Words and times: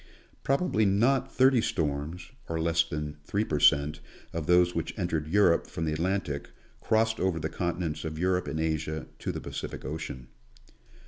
Probably 0.43 0.83
not 0.83 1.31
thirty 1.31 1.61
storms, 1.61 2.31
or 2.49 2.59
less 2.59 2.81
than 2.83 3.17
three 3.23 3.45
per 3.45 3.59
cent, 3.59 3.99
of 4.33 4.47
those 4.47 4.73
which 4.73 4.97
entered 4.97 5.27
Europe 5.27 5.67
from 5.67 5.85
the 5.85 5.93
Atlantic, 5.93 6.49
crossed 6.79 7.19
over 7.19 7.39
the 7.39 7.49
continents 7.49 8.03
of 8.03 8.17
Europe 8.17 8.47
and 8.47 8.59
Asia 8.59 9.05
to 9.19 9.31
the 9.31 9.39
Pacific 9.39 9.85
ocean. 9.85 10.29